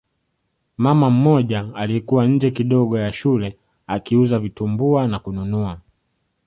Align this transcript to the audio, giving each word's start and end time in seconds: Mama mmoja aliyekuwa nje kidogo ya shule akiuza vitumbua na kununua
Mama 0.77 1.09
mmoja 1.09 1.67
aliyekuwa 1.75 2.27
nje 2.27 2.51
kidogo 2.51 2.99
ya 2.99 3.13
shule 3.13 3.57
akiuza 3.87 4.39
vitumbua 4.39 5.07
na 5.07 5.19
kununua 5.19 5.79